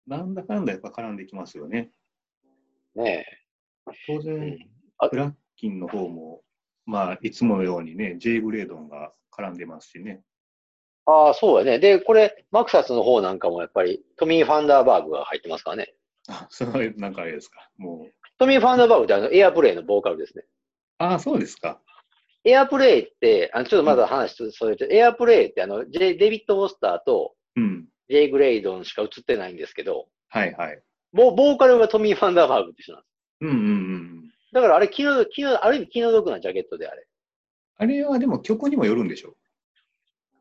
[0.05, 1.89] なんだかんだやっぱ絡んできますよね。
[2.93, 3.25] ね
[4.07, 4.17] 当え。
[4.17, 4.59] う然、
[5.09, 6.41] クラッキンの方も、
[6.85, 10.21] まあ、いつものようにね、ジェイ・グレードンが絡んでますしね。
[11.05, 11.79] ああ、そうやね。
[11.79, 15.93] で、これ、マクサスの方なんかもやっぱりトミー・ファンダーバーグが入ってますからね。
[16.27, 17.69] あ、それなんかあれですか。
[17.77, 18.13] もう。
[18.37, 20.43] トミー・ファンダーバーグってあのエアプレイのボーカルですね。
[20.97, 21.79] ああ、そうですか。
[22.45, 27.87] エアプレイって、あのちょっとまだ話とそれて、エアプレイってあの、ジェイデビッド・ウォスターとうん。
[28.09, 30.81] ジェイ・グレイドンしか映ってないんですけど、はいはい。
[31.13, 33.11] ボボーカルがトミー・ファンダーバーグって人なんです。
[33.41, 33.59] うんうんう
[34.27, 34.31] ん。
[34.51, 37.07] だからあれ気の、気の、ある意味気の毒なジャケットであれ。
[37.77, 39.35] あれはでも曲にもよるんでしょ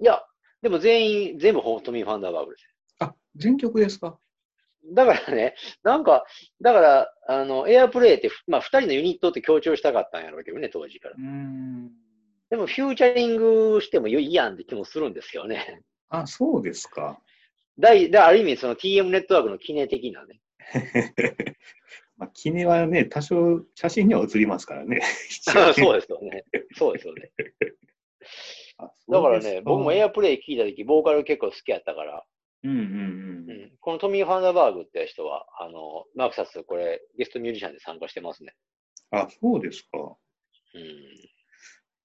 [0.01, 0.23] いや、
[0.61, 2.67] でも全員、全部ほトミー・ファンダーバーグです。
[2.99, 4.19] あ、全曲ですか？
[4.85, 6.25] だからね、なんか、
[6.61, 11.15] だから、あの、エアプレイって、まあ、二人のユニットって強調したかったんやろうけどね、当時から。
[11.17, 11.91] うん。
[12.51, 15.83] でも、フューチャリングしてもいいやんって気もするんですよね。
[16.09, 17.19] あ、そうですか。
[17.79, 20.41] だい、だある意味、その TM ネットワークの記念的なね。
[22.17, 25.01] まあ、キネはね、多少写真には写りますから ね。
[25.31, 26.45] そうですよね。
[26.77, 27.31] そうですよね。
[28.79, 32.25] あだからね、僕もエアアプレイ聞いたとき、ボーカル結構好きやったから、
[32.65, 33.65] うんうんううん。
[33.67, 38.55] ん、このトミー・ファンダーバーグって人は、あの、マークサス、これ、ゲストミュージシャンで参加してますね。
[39.11, 40.17] あ、そうですか。
[40.75, 41.05] うん。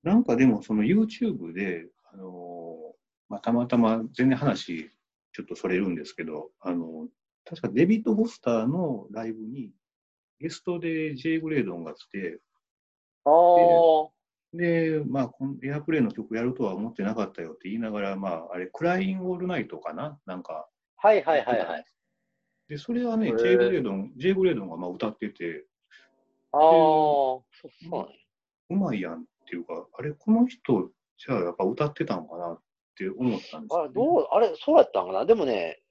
[0.03, 2.97] なんかでも、その YouTube で、あのー
[3.29, 4.89] まあ、たまたま全然話、
[5.33, 7.07] ちょっとそれるんですけど、あの
[7.45, 9.71] 確かデビッド・ボスターのライブに、
[10.39, 11.39] ゲストで J.
[11.39, 12.39] グレードンが来て、
[13.25, 14.09] ああ、
[14.53, 20.17] で、まあ、このエアプレイの曲やるとは思ってなかったよって言いながら、まあ、あれ、クライン・オールナイトかな？
[20.25, 20.67] なんか。
[20.95, 21.85] はいはいはいはい。
[22.69, 23.57] で、それはね J.
[23.57, 24.33] グレードン、J.
[24.33, 25.65] グレードンがまあ歌ってて、
[26.53, 28.07] ああ、そうそう
[28.69, 32.59] うまいやんっていうか、あれ、この人、じゃあやっぱ歌ってたのかなっ
[32.97, 33.67] て思ったんですよ、ね。
[33.71, 35.25] あれ、どう、あれ、そうやったんかな？
[35.25, 35.81] でもね、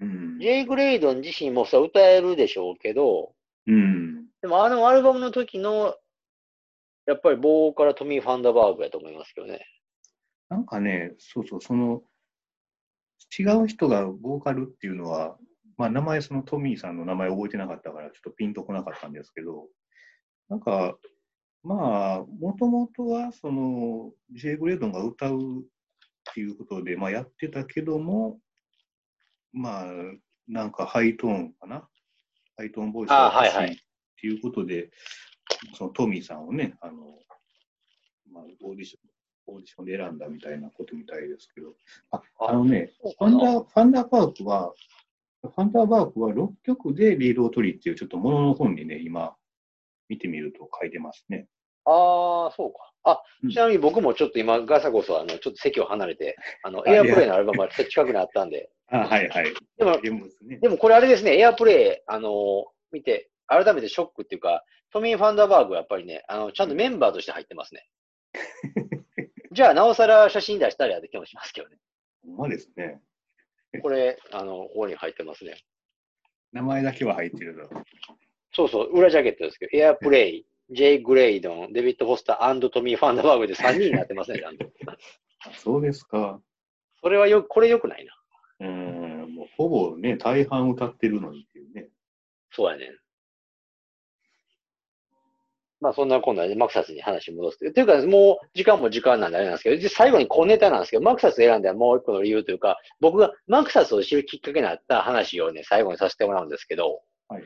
[0.00, 0.38] うん。
[0.38, 3.32] ジェイ・グレイドン自身もさ、歌えるでしょうけど、
[3.66, 4.26] うん。
[4.42, 5.96] でもあのアルバムの時の、
[7.10, 9.66] やっぱりボーカルトミー・ファンダバーグやと思いますけどね。
[10.48, 12.02] なんかね、そうそう、その、
[13.38, 15.36] 違う人がボーカルっていうのは、
[15.76, 19.66] まあ、名前、そのトミーさんの名前覚えてなかったから、ちょっとピンとこなかったんですけど、
[20.48, 20.96] なんか、
[21.62, 25.62] まあ、もともとは、その、ジェイ・グレードンが歌うっ
[26.34, 28.40] ていうことで、まあ、やってたけども、
[29.52, 29.86] まあ、
[30.46, 31.88] なんかハイトーンかな？
[32.56, 33.76] ハイトーンボイスが欲しあはいはいいっ
[34.20, 34.90] ていうことで、
[35.74, 37.18] そのトミーさんをね、あの、
[38.32, 38.98] まあ、オーディショ
[39.52, 41.74] ン、オーディションで選んだみたいなことみたいですけど、
[42.10, 44.72] ああのね、ファンダー、ファンダーバークは、
[45.42, 49.34] ファンダーバークは6曲でリードを取りっていうちょっとものの本にね、今、
[50.08, 51.46] 見てみると書いてますね。
[51.84, 52.92] ああ、そうか。
[53.04, 59.46] あう、んちなみに僕もちょっと今、ガサゴソ、あの、ちょっと席を離れて、あの、あエアプレイのアルバムが近くにあったんで、 あ、はいはい。
[59.78, 60.28] でも。
[60.60, 67.86] でもこれあれですね、エアプレイ、あの、見て、改めてショックっていうか、トミー・ファンダーバーグはやっぱりね、あの、ちゃんとメンバーとして入ってますね。
[69.52, 71.76] じゃあ、なおさら写真出したらやって気もしますけどね。
[72.24, 73.00] ほんまですね。
[73.82, 75.56] これ、あの、ここに入ってますね。
[76.52, 77.84] 名前だけは入ってるだろう。
[78.52, 84.66] そうそう、裏ジャケットですけど、エアプレイ、ジェイ・グレイドン、デビッド・フォスタートミー・ファンダーバーグで3人になってますね、 ちゃんと。
[85.46, 86.40] あそうですか。
[87.00, 88.12] それはよ、これ良くないな。
[88.60, 91.88] うーん、もうほぼね、大半歌ってるのにっていうね。
[92.50, 92.90] そうやね。
[95.80, 97.72] まあそんなこんなでマクサスに話戻すという。
[97.72, 107.42] というか、もう時間も時間なんであれなんですけど、で最後に小ネタなんですけど、マクサス選んだもう一個の理由というか、僕がマクサスを知るきっかけになった話をね、最後にさせてもらうんですけど、はい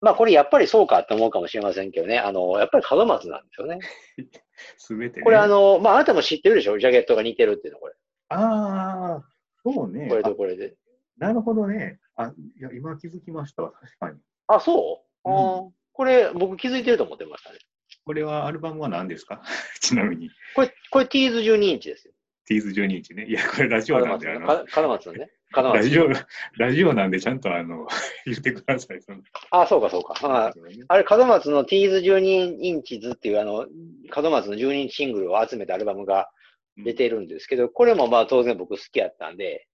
[0.00, 3.80] まあこれやっぱりそうかって思うかもしれませんけどね、あの、やっぱり門松なんですよね。
[4.78, 5.24] すべて、ね。
[5.24, 6.78] これあの、まああなたも知ってるでしょ？
[6.78, 7.94] ジャケットが似てるっていうの、これ。
[8.28, 9.24] ああ、
[9.64, 10.06] そうね。
[10.08, 10.76] これあとこれで。
[11.16, 11.98] なるほどね。
[12.14, 13.72] あ、いや、今気づきましたわ。
[13.72, 14.20] 確かに。
[14.46, 17.58] あ、そう、うんあーこれ僕気づいてると思ってましたね。
[18.04, 19.42] これはアルバムは何ですか？
[19.82, 20.30] ちなみに。
[20.54, 22.14] これ、これティーズ12インチですよ。
[22.46, 23.26] ティーズ12日ね。
[23.26, 25.30] いや、これラジオ門なんで、あの、松のか門松のね。
[25.56, 26.08] 門松ラジオ、
[26.58, 27.88] ラジオなんでちゃんとあの、
[28.26, 29.00] 言ってください。
[29.50, 30.14] あ、そうかそうか。
[30.22, 30.52] あ
[30.86, 33.66] あれ、門松のティーズ12インチズっていうあの、
[34.14, 36.30] 門松の12インチシングルを集めたアルバムが
[36.76, 39.66] 出てるんですけど、これもまあ当然僕好きやったんで、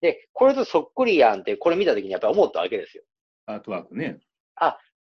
[0.00, 3.02] で、これとそっくりやんって、これ見たときにやっぱり思ったわけですよ。
[3.46, 4.20] アートワークね。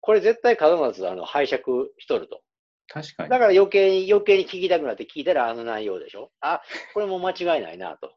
[0.02, 1.64] これ絶対門松あの拝借
[1.98, 2.42] しとると。
[2.88, 3.30] 確かに。
[3.30, 6.32] だから余計に、余計に聞きたくなって聞いたらあの内容でしょ。
[6.42, 6.62] あ、
[6.94, 8.16] これも間違いないなと。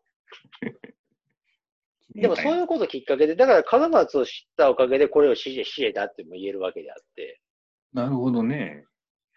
[2.14, 7.40] でもそういうこときっかけで、だから門松を知ったおかげでこれを知れ知れたっても言えるわけであって、
[7.92, 8.86] なるほどね。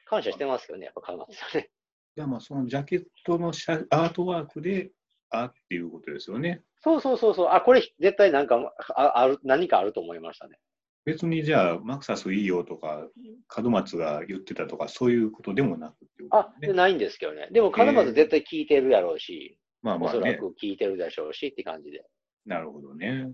[0.05, 1.69] 感謝してますよね、やっぱ門松さんね。
[2.17, 4.91] いや、まあ、そのジャケットのシャアートワークで、
[5.31, 6.63] あっていうことですよね。
[6.81, 7.47] そうそうそうそう。
[7.49, 10.59] あ、これ絶対なんかあある、何かあると思いましたね。
[11.05, 13.07] 別にじゃあ、マクサスいいよとか、
[13.55, 16.73] 門松が言ってたとか、そういうことでもなくってこあと、ねで。
[16.73, 17.47] ないんですけどね。
[17.51, 20.17] でも門松絶対聞いてるやろうし、まあまあね。
[20.17, 22.03] おそらく聞いてるでしょうしって感じで。
[22.45, 23.31] なるほどね。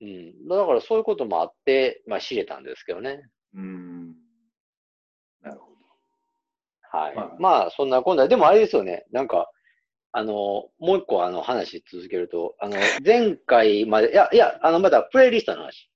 [0.00, 0.48] うん。
[0.48, 3.20] だからそういうこともあって、まあ知れたんですけどね。
[3.54, 4.14] うーん。
[5.42, 5.72] なるほ
[6.92, 6.98] ど。
[6.98, 7.16] はい。
[7.16, 8.28] まあまあ、そんなこんな。
[8.28, 9.06] でもあれですよね。
[9.10, 9.50] なんか、
[10.12, 10.32] あの、
[10.78, 15.90] もう一個あの話続けると、あの、前回まで、いや、いや、あの、まだプレイリストの話。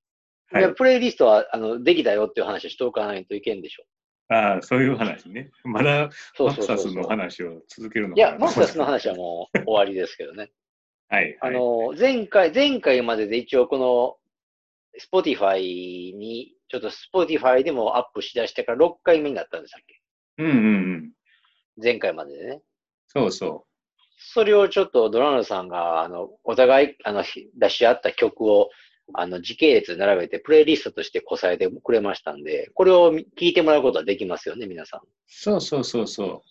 [0.52, 3.84] はいプレイリストは、あの、できたよっていう話をしておかないといけんでしょ。
[4.34, 5.50] ああ、そういう話ね。
[5.64, 6.92] まだそうマクサス。
[6.94, 10.50] の話を続けるのいや、なマクサスの話はもう終わりですけどね。
[11.08, 11.54] はい、はい。
[11.54, 14.16] あの、前回、前回までで一応この、
[14.98, 20.00] Spotify に、ちょっと Spotify でもアップしだしてから6回目になったんでしたっけ？
[20.38, 20.58] うんうんう
[20.96, 21.12] ん。
[21.82, 22.62] 前回まででね。
[23.08, 23.66] そうそ
[24.22, 28.70] それをちょっとドナルドさんが、あの、お互い、あの、ひ出し合った曲を、
[29.14, 35.00] あの、時系列で並べて、プレイリストとしてこさえてくれましたんで、これを聞いてもらうことはできますよね、皆さん。
[35.26, 36.42] そうそうそうそう。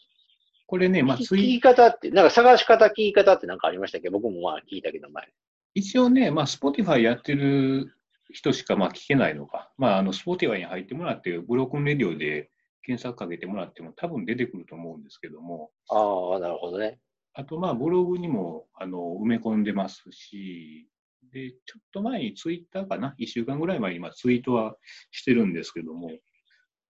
[0.67, 4.09] これね、まあ、聞き方って、なんか探し方、聞き方ってなんかありましたっけ？
[4.09, 5.27] ど、僕もまあ聞いたけど前。
[5.73, 7.93] 一応ね、まあ、Spotify やってる
[8.31, 9.71] 人しかまあ聞けないのか。
[9.77, 12.49] まあ、あの、Spotify に入ってもらって、ブロークンレディオで
[12.83, 16.99] 検索かけてもらっても多分出てくると思うんですけども、ああ、なるほどね。
[17.33, 20.87] あと、まあ、ブログにも、あの、埋め込んでますし、
[21.31, 24.75] で、ちょっと前にツイッターかな、1週間ぐらい前にまあツイートは
[25.11, 26.11] してるんですけども、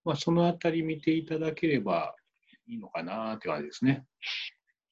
[0.05, 2.15] まあ、そのあたり見ていただければ
[2.67, 4.05] いいのかなって感じですね。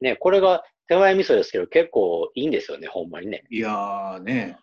[0.02, 3.44] ね、これが手前味噌ですけど、結構いいんですよね、ほんまにね。
[3.50, 4.58] いやーね、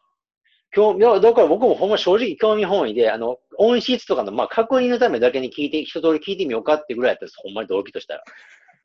[0.73, 8.25] 興味、だだから僕もほんま正直興味本位で、あの、音質とかの、まあ、確認のためだけに聞いて、一通り聞いてみようかってぐらいやったんです、ほんまに動機としたら。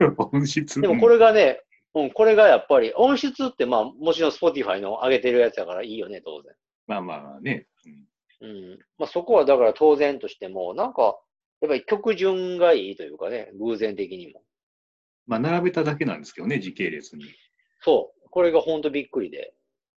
[0.32, 1.62] 音質でもこれがね、
[1.94, 6.54] うん、これがやっぱり、音質ってまあ、もちろん Spotify の上げてるやつだからいいよね、当然。
[6.86, 7.66] まあまあね。
[7.86, 8.10] うん
[8.42, 8.78] うん。
[8.98, 11.18] まあそこはだから当然としても、なんか、
[11.60, 14.42] やっぱり曲順がいいというかね、偶然的にも。
[15.26, 17.24] まあ、並べただけなんですけどね、時系列に。
[17.80, 18.30] そう。
[18.30, 19.52] これがほんとびっくりで。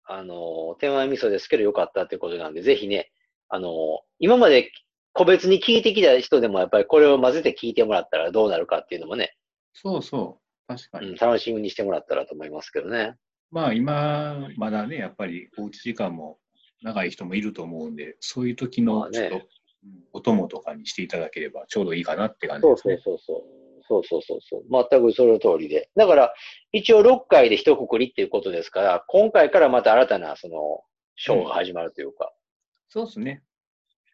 [0.06, 3.12] あの、手前味噌ですけどよかったってことなんで、ぜひね、
[3.48, 4.72] あの、今まで
[5.14, 9.38] 個別に聞いてきた人でもやっぱりこれを混ぜて聞いてもらったらどうなるかっていうのもね、
[9.74, 10.43] そうそう。
[10.68, 11.10] 確かに。
[11.10, 13.16] うん、楽しみにしてもらったらと思いますけどね。
[13.52, 16.40] まあ今、まだね、やっぱりおうち時間も
[16.82, 19.48] 長い人もいると思うんで、そういう時のちょっと、うん
[20.14, 23.02] お供とかにしていただければちょうどいいかなって感じそうですね。
[23.04, 23.64] そうそうそう。
[23.86, 24.88] そうそうそうそう。
[24.90, 25.90] 全くその通りで。
[25.98, 26.34] だから、
[26.72, 30.56] 一応6回で一括りっていうことですから、今回からまた新たな、その、
[31.18, 32.32] ショーが始まるというか、
[32.88, 33.44] そうですね。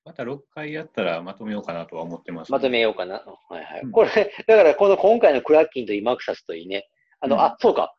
[0.10, 3.22] また6回やったらまとめようかなとは思ってます、まとめようかな。
[3.48, 3.82] はいはい。
[3.84, 6.90] うんこれ、だからこの今回のクラッキンといいマクサスといいね。
[7.20, 7.94] あの、うんあ、そうか。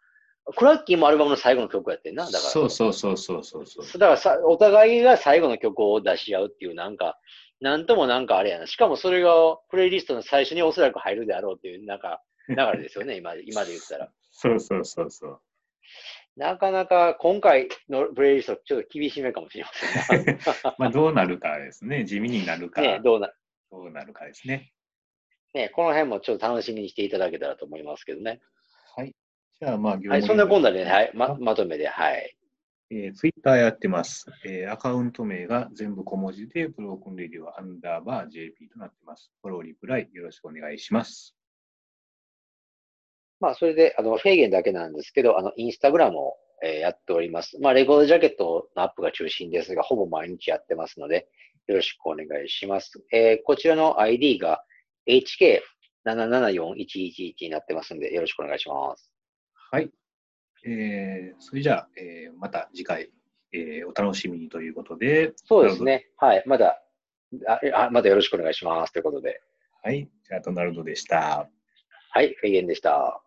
[0.56, 2.24] クラッキンもアルバムの最後の曲やってんな。
[2.24, 2.42] だから。
[2.42, 3.98] そうそうそうそうそうそう。
[4.00, 7.16] だからさ、お互いが最後の曲を出し合うっていう、なんか、
[7.60, 8.66] なんともなんかあれやな。
[8.66, 9.30] しかもそれが
[9.70, 14.08] プレイリストの最初におそらく入るであろうっていう、なんか、流れですよね、今、今で言ったら。
[14.32, 15.40] そうそうそうそう。
[16.36, 19.70] なかなか今回のプレイリストちょっと厳しめかもしれま
[20.04, 20.38] せん
[20.78, 22.04] まあどうなるかですね。
[22.04, 23.00] 地味になるか、ね。
[23.02, 23.32] どうな、
[23.70, 24.72] どうなるかですね。
[25.52, 28.40] ね、この辺もちょっと楽しみにしていただけたらと思いますけどね。
[28.96, 29.14] はい。
[29.60, 32.36] じゃあまあ、業はい、そんなこんなで、ねはい、ま、まとめで、はい。
[32.92, 34.26] えー、ツイッターやってます。
[34.44, 39.32] えーアカウント名が全部小文字で、ブロークンレディオアンダーバー JP となってます。
[39.42, 41.36] フォロー、リプライよろしくお願いします。
[43.40, 47.58] まあ、それで、あの、フェーゲンだけなんですけど、あの、インスタグラムを、えーやっております。
[47.58, 51.26] まあ、レコードジャケットのアップが中心ですが、ほぼ毎日やってますので、
[51.66, 53.02] よろしくお願いします。
[53.12, 54.62] えーこちらの ID が
[55.08, 59.10] HK774111 になってますので、よろしくお願いします。
[59.70, 59.90] はい。
[60.66, 63.10] えーそれじゃあ、えーまた次回、
[63.52, 65.32] えーお楽しみにということで。
[65.36, 66.08] そうですね。
[66.18, 66.42] はい。
[66.46, 66.82] まだ、
[67.46, 68.92] あ、あまだよろしくお願いします。
[68.92, 69.40] ということで。
[69.82, 70.06] はい。
[70.28, 71.48] じゃあ、ドナルドでした。
[72.10, 72.34] はい。
[72.34, 73.22] フェーゲンでした。